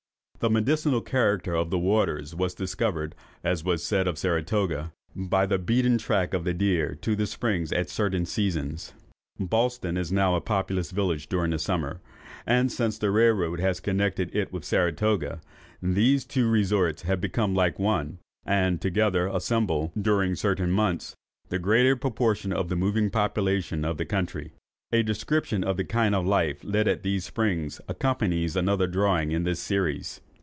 [0.41, 3.13] The medicinal character of the waters was discovered
[3.43, 7.71] (as was said of Saratoga) by the beaten track of the deer to the springs
[7.71, 8.91] at certain seasons.
[9.39, 12.01] Ballston is now a populous village during the summer,
[12.47, 15.41] and, since the rail road has connected it with Saratoga,
[15.79, 21.13] these two resorts have become like one, and, together, assemble, during certain months,
[21.49, 24.53] the greater proportion of the moving population of the country.
[24.91, 29.43] A description of the kind of life led at these springs accompanies another drawing in
[29.43, 30.19] this Series.